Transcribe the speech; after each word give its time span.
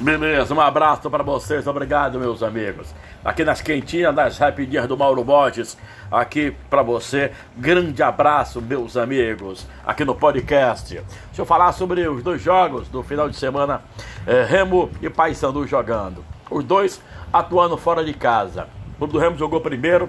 Beleza, 0.00 0.54
um 0.54 0.60
abraço 0.62 1.10
para 1.10 1.22
vocês, 1.22 1.66
obrigado 1.66 2.18
meus 2.18 2.42
amigos. 2.42 2.94
Aqui 3.22 3.44
nas 3.44 3.60
quentinhas 3.60 4.14
das 4.14 4.38
rapidinhas 4.38 4.88
do 4.88 4.96
Mauro 4.96 5.22
Borges, 5.22 5.76
aqui 6.10 6.56
para 6.70 6.82
você, 6.82 7.32
grande 7.54 8.02
abraço 8.02 8.62
meus 8.62 8.96
amigos, 8.96 9.66
aqui 9.86 10.02
no 10.02 10.14
podcast. 10.14 10.94
Deixa 10.94 11.06
eu 11.36 11.44
falar 11.44 11.72
sobre 11.72 12.08
os 12.08 12.22
dois 12.22 12.40
jogos 12.40 12.88
do 12.88 13.02
final 13.02 13.28
de 13.28 13.36
semana, 13.36 13.82
é, 14.26 14.42
Remo 14.42 14.90
e 15.02 15.10
Paysandu 15.10 15.66
jogando. 15.66 16.24
Os 16.50 16.64
dois 16.64 16.98
atuando 17.30 17.76
fora 17.76 18.02
de 18.02 18.14
casa. 18.14 18.68
O 18.98 19.06
do 19.06 19.18
Remo 19.18 19.36
jogou 19.36 19.60
primeiro, 19.60 20.08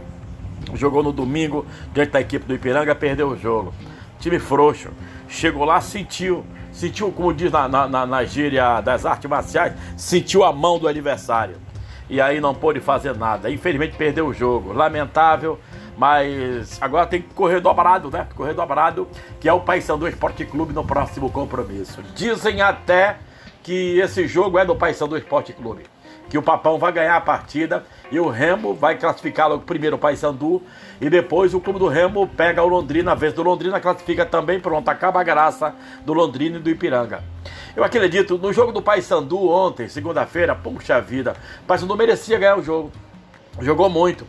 jogou 0.74 1.04
no 1.04 1.12
domingo 1.12 1.66
diante 1.94 2.12
da 2.12 2.22
equipe 2.22 2.46
do 2.46 2.56
Ipiranga, 2.56 2.96
perdeu 2.96 3.28
o 3.28 3.38
jogo. 3.38 3.74
Time 4.22 4.40
frouxo, 4.40 4.90
chegou 5.28 5.66
lá, 5.66 5.82
sentiu 5.82 6.46
sentiu, 6.72 7.12
como 7.12 7.34
diz 7.34 7.52
na, 7.52 7.68
na, 7.68 8.06
na 8.06 8.24
gíria 8.24 8.82
das 8.82 9.06
artes 9.06 9.30
marciais, 9.30 9.74
sentiu 9.98 10.44
a 10.44 10.54
mão 10.54 10.80
do 10.80 10.88
adversário. 10.88 11.58
E 12.10 12.20
aí 12.20 12.42
não 12.42 12.54
pôde 12.54 12.80
fazer 12.80 13.16
nada. 13.16 13.50
Infelizmente 13.50 13.96
perdeu 13.96 14.28
o 14.28 14.34
jogo. 14.34 14.74
Lamentável, 14.74 15.60
mas 15.98 16.82
agora 16.82 17.06
tem 17.06 17.22
que 17.22 17.34
correr 17.34 17.62
dobrado, 17.62 18.10
né? 18.10 18.28
Correr 18.36 18.54
dobrado, 18.54 19.08
que 19.40 19.48
é 19.48 19.54
o 19.54 19.62
Paysandu 19.62 20.08
Esporte 20.08 20.46
Clube 20.46 20.74
no 20.74 20.84
próximo 20.84 21.30
compromisso. 21.30 22.02
Dizem 22.16 22.62
até 22.62 23.18
que 23.64 24.00
esse 24.00 24.28
jogo 24.28 24.58
é 24.58 24.66
do 24.66 24.76
Paysandu 24.76 25.18
Esporte 25.18 25.54
Clube 25.54 25.84
que 26.30 26.38
o 26.38 26.42
Papão 26.42 26.80
vai 26.80 26.92
ganhar 26.92 27.16
a 27.16 27.22
partida 27.22 27.86
e 28.10 28.20
o 28.20 28.30
Remo 28.30 28.74
vai 28.74 28.98
classificar 28.98 29.50
logo 29.50 29.64
primeiro 29.64 29.98
o 29.98 30.00
Paysandu 30.00 30.62
e 31.00 31.10
depois 31.10 31.54
o 31.54 31.60
clube 31.60 31.80
do 31.80 31.88
Remo 31.88 32.28
pega 32.28 32.64
o 32.64 32.68
Londrina, 32.68 33.12
a 33.12 33.16
vez 33.16 33.34
do 33.34 33.44
Londrina 33.44 33.80
classifica 33.80 34.26
também, 34.26 34.60
pronto, 34.60 34.88
acaba 34.88 35.20
a 35.20 35.24
graça 35.24 35.76
do 36.06 36.14
Londrina 36.14 36.58
e 36.58 36.62
do 36.62 36.70
Ipiranga. 36.70 37.24
Eu 37.76 37.84
acredito, 37.84 38.38
no 38.38 38.54
jogo 38.54 38.72
do 38.72 38.82
Paysandu 38.82 39.50
ontem, 39.50 39.88
segunda-feira, 39.88 40.56
puxa 40.56 41.02
vida, 41.02 41.36
o 41.64 41.66
Paysandu 41.66 41.96
merecia 41.96 42.38
ganhar 42.38 42.58
o 42.58 42.64
jogo, 42.64 42.92
jogou 43.60 43.90
muito. 43.90 44.26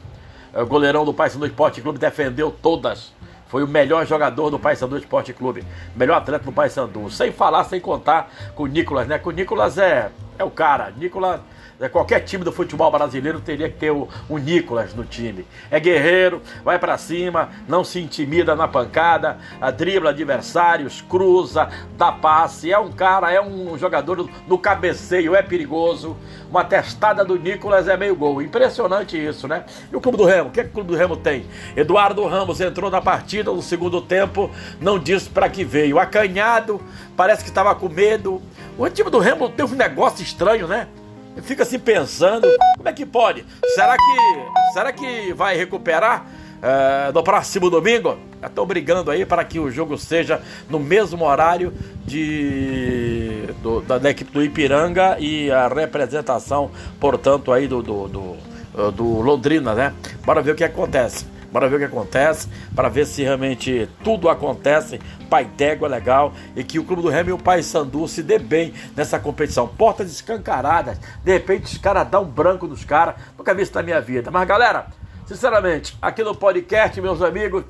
O 0.54 0.66
goleirão 0.66 1.04
do 1.04 1.14
Paysandu 1.14 1.46
Esporte 1.46 1.80
Clube 1.80 1.98
defendeu 1.98 2.50
todas. 2.50 3.12
Foi 3.46 3.62
o 3.62 3.68
melhor 3.68 4.06
jogador 4.06 4.50
do 4.50 4.58
Paysandu 4.58 4.96
Esporte 4.98 5.32
Clube, 5.32 5.64
melhor 5.96 6.16
atleta 6.16 6.44
do 6.44 6.52
Paysandu. 6.52 7.10
Sem 7.10 7.32
falar, 7.32 7.64
sem 7.64 7.80
contar 7.80 8.30
com 8.54 8.64
o 8.64 8.66
Nicolas, 8.66 9.06
né? 9.06 9.18
Que 9.18 9.28
o 9.28 9.30
Nicolas 9.30 9.76
é, 9.78 10.10
é 10.38 10.44
o 10.44 10.50
cara. 10.50 10.92
Nicolas 10.96 11.40
qualquer 11.88 12.20
time 12.20 12.44
do 12.44 12.52
futebol 12.52 12.90
brasileiro 12.90 13.40
teria 13.40 13.68
que 13.68 13.78
ter 13.78 13.90
o, 13.90 14.08
o 14.28 14.38
Nicolas 14.38 14.94
no 14.94 15.04
time. 15.04 15.46
É 15.70 15.80
guerreiro, 15.80 16.40
vai 16.64 16.78
para 16.78 16.96
cima, 16.96 17.50
não 17.66 17.82
se 17.82 18.00
intimida 18.00 18.54
na 18.54 18.68
pancada, 18.68 19.38
dribla 19.76 20.10
adversários, 20.10 21.00
cruza, 21.00 21.68
dá 21.96 22.12
passe. 22.12 22.72
É 22.72 22.78
um 22.78 22.92
cara, 22.92 23.32
é 23.32 23.40
um 23.40 23.76
jogador 23.76 24.28
no 24.46 24.58
cabeceio, 24.58 25.34
é 25.34 25.42
perigoso. 25.42 26.16
Uma 26.50 26.64
testada 26.64 27.24
do 27.24 27.38
Nicolas 27.38 27.88
é 27.88 27.96
meio 27.96 28.14
gol. 28.14 28.42
Impressionante 28.42 29.16
isso, 29.16 29.48
né? 29.48 29.64
E 29.90 29.96
o 29.96 30.00
Clube 30.00 30.18
do 30.18 30.24
Remo? 30.24 30.50
O 30.50 30.52
que, 30.52 30.60
é 30.60 30.64
que 30.64 30.70
o 30.70 30.72
Clube 30.72 30.90
do 30.92 30.96
Remo 30.96 31.16
tem? 31.16 31.46
Eduardo 31.74 32.24
Ramos 32.26 32.60
entrou 32.60 32.90
na 32.90 33.00
partida 33.00 33.50
no 33.50 33.62
segundo 33.62 34.00
tempo, 34.00 34.50
não 34.80 34.98
disse 34.98 35.30
para 35.30 35.48
que 35.48 35.64
veio. 35.64 35.98
Acanhado, 35.98 36.80
parece 37.16 37.42
que 37.42 37.48
estava 37.48 37.74
com 37.74 37.88
medo. 37.88 38.42
O 38.78 38.88
time 38.88 39.10
do 39.10 39.18
Remo 39.18 39.48
tem 39.48 39.64
um 39.64 39.70
negócio 39.70 40.22
estranho, 40.22 40.68
né? 40.68 40.88
Eu 41.36 41.42
fico 41.42 41.62
assim 41.62 41.78
pensando, 41.78 42.46
como 42.76 42.88
é 42.88 42.92
que 42.92 43.06
pode? 43.06 43.44
Será 43.74 43.96
que, 43.96 44.72
será 44.72 44.92
que 44.92 45.32
vai 45.32 45.56
recuperar 45.56 46.26
uh, 46.26 47.12
no 47.12 47.22
próximo 47.22 47.70
domingo? 47.70 48.18
Estão 48.42 48.66
brigando 48.66 49.10
aí 49.10 49.24
para 49.24 49.44
que 49.44 49.58
o 49.58 49.70
jogo 49.70 49.96
seja 49.96 50.42
no 50.68 50.78
mesmo 50.78 51.24
horário 51.24 51.72
de, 52.04 53.46
do, 53.62 53.80
da, 53.80 53.98
da, 53.98 54.10
equipe 54.10 54.30
do 54.30 54.42
Ipiranga 54.42 55.16
e 55.18 55.50
a 55.50 55.68
representação, 55.68 56.70
portanto, 57.00 57.52
aí 57.52 57.66
do, 57.66 57.82
do, 57.82 58.08
do, 58.08 58.90
do 58.90 59.04
Londrina, 59.22 59.74
né? 59.74 59.94
Bora 60.24 60.42
ver 60.42 60.52
o 60.52 60.54
que 60.54 60.64
acontece. 60.64 61.24
Bora 61.52 61.68
ver 61.68 61.76
o 61.76 61.78
que 61.78 61.84
acontece, 61.84 62.48
para 62.74 62.88
ver 62.88 63.04
se 63.04 63.22
realmente 63.22 63.86
tudo 64.02 64.30
acontece, 64.30 64.98
pai 65.28 65.44
d'égua 65.44 65.86
legal 65.86 66.32
e 66.56 66.64
que 66.64 66.78
o 66.78 66.84
Clube 66.84 67.02
do 67.02 67.10
Remo 67.10 67.28
e 67.28 67.32
o 67.34 67.38
Pai 67.38 67.62
Sandu 67.62 68.08
se 68.08 68.22
dê 68.22 68.38
bem 68.38 68.72
nessa 68.96 69.18
competição. 69.18 69.68
Portas 69.68 70.10
escancaradas, 70.10 70.98
de 71.22 71.30
repente 71.30 71.64
os 71.64 71.76
caras 71.76 72.08
dão 72.08 72.22
um 72.22 72.26
branco 72.26 72.66
nos 72.66 72.84
caras, 72.84 73.16
nunca 73.36 73.54
vi 73.54 73.62
isso 73.62 73.74
na 73.74 73.82
minha 73.82 74.00
vida. 74.00 74.30
Mas 74.30 74.48
galera, 74.48 74.86
sinceramente, 75.26 75.96
aqui 76.00 76.24
no 76.24 76.34
podcast, 76.34 76.98
meus 77.02 77.20
amigos, 77.20 77.64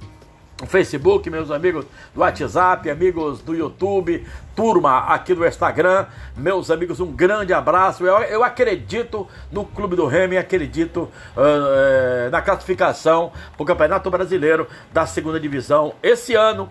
Facebook, 0.67 1.29
meus 1.29 1.51
amigos 1.51 1.85
do 2.15 2.21
WhatsApp, 2.21 2.89
amigos 2.91 3.41
do 3.41 3.55
YouTube, 3.55 4.27
turma 4.55 4.99
aqui 5.07 5.35
do 5.35 5.47
Instagram, 5.47 6.07
meus 6.37 6.71
amigos, 6.71 7.01
um 7.01 7.13
grande 7.13 7.53
abraço. 7.53 8.05
Eu, 8.05 8.19
eu 8.23 8.45
acredito 8.45 9.29
no 9.51 9.65
Clube 9.65 9.97
do 9.97 10.07
Remy, 10.07 10.37
acredito 10.37 11.09
uh, 11.37 12.31
na 12.31 12.41
classificação 12.41 13.33
para 13.57 13.63
o 13.63 13.67
Campeonato 13.67 14.11
Brasileiro 14.11 14.67
da 14.93 15.07
segunda 15.07 15.41
divisão 15.41 15.95
esse 16.03 16.35
ano 16.35 16.69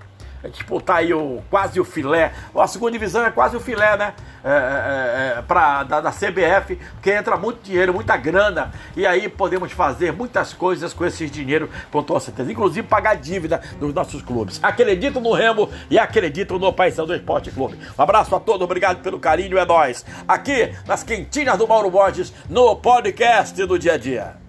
disputar 0.50 0.98
aí 0.98 1.14
o, 1.14 1.42
quase 1.50 1.80
o 1.80 1.86
filé. 1.86 2.34
A 2.56 2.68
segunda 2.68 2.92
divisão 2.92 3.26
é 3.26 3.32
quase 3.32 3.56
o 3.56 3.60
filé, 3.60 3.96
né? 3.98 4.14
É, 4.44 4.50
é, 4.50 4.54
é 4.54 5.21
pra, 5.48 5.84
da, 5.84 6.02
da, 6.02 6.12
CBF, 6.12 6.76
porque 6.94 7.12
entra 7.12 7.38
muito 7.38 7.64
dinheiro, 7.64 7.94
muita 7.94 8.16
grana, 8.18 8.72
e 8.96 9.06
aí 9.06 9.28
podemos 9.30 9.72
fazer 9.72 10.12
muitas 10.12 10.54
coisas 10.54 10.94
com 10.94 11.06
esse 11.06 11.30
dinheiro, 11.30 11.70
com 11.92 12.04
toda 12.04 12.20
certeza, 12.20 12.52
inclusive 12.52 12.88
pagar 12.88 13.16
dívida 13.16 13.62
dos 13.80 13.94
nossos 13.94 14.22
clubes. 14.22 14.60
Acredito 14.64 15.20
no 15.20 15.32
Remo 15.34 15.70
e 15.90 15.98
acredito 15.98 16.58
no 16.58 16.74
Paisão 16.74 17.06
do 17.06 17.16
Esporte 17.16 17.52
Clube. 17.52 17.78
Um 17.98 18.02
abraço 18.02 18.36
a 18.36 18.40
todos, 18.40 18.62
obrigado 18.62 19.02
pelo 19.02 19.20
carinho, 19.20 19.58
é 19.58 19.66
nós. 19.66 20.06
Aqui 20.28 20.74
nas 20.88 21.04
quentinhas 21.04 21.58
do 21.58 21.68
Mauro 21.68 21.90
Borges, 21.90 22.34
no 22.50 22.76
podcast 22.76 23.66
do 23.66 23.78
dia 23.78 23.94
a 23.94 23.98
dia. 23.98 24.41